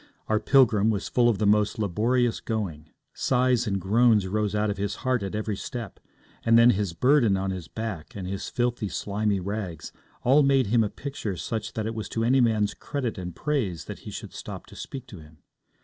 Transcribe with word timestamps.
Our 0.27 0.39
pilgrim 0.39 0.89
was 0.89 1.07
full 1.09 1.29
of 1.29 1.37
the 1.37 1.45
most 1.45 1.77
laborious 1.77 2.39
going; 2.39 2.89
sighs 3.13 3.67
and 3.67 3.79
groans 3.79 4.25
rose 4.25 4.55
out 4.55 4.71
of 4.71 4.77
his 4.77 4.95
heart 5.05 5.21
at 5.21 5.35
every 5.35 5.55
step; 5.55 5.99
and 6.43 6.57
then 6.57 6.71
his 6.71 6.93
burden 6.93 7.37
on 7.37 7.51
his 7.51 7.67
back, 7.67 8.15
and 8.15 8.27
his 8.27 8.49
filthy, 8.49 8.89
slimy 8.89 9.39
rags 9.39 9.91
all 10.23 10.41
made 10.41 10.65
him 10.65 10.83
a 10.83 10.89
picture 10.89 11.37
such 11.37 11.73
that 11.73 11.85
it 11.85 11.93
was 11.93 12.09
to 12.09 12.23
any 12.23 12.41
man's 12.41 12.73
credit 12.73 13.19
and 13.19 13.35
praise 13.35 13.85
that 13.85 13.99
he 13.99 14.09
should 14.09 14.33
stop 14.33 14.65
to 14.65 14.75
speak 14.75 15.05
to 15.05 15.19
him. 15.19 15.37